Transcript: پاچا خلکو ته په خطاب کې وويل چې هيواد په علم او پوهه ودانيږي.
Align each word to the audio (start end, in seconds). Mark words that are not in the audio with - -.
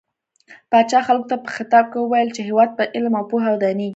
پاچا 0.71 0.99
خلکو 1.07 1.27
ته 1.31 1.37
په 1.43 1.49
خطاب 1.55 1.85
کې 1.91 1.97
وويل 1.99 2.29
چې 2.35 2.41
هيواد 2.49 2.69
په 2.77 2.83
علم 2.95 3.13
او 3.19 3.25
پوهه 3.31 3.49
ودانيږي. 3.51 3.89